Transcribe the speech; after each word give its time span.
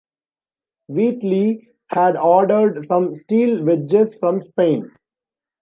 Wheatley 0.87 1.75
had 1.91 2.17
ordered 2.17 2.83
some 2.87 3.13
steel 3.13 3.63
wedges 3.63 4.15
from 4.15 4.39
Spain. 4.39 4.89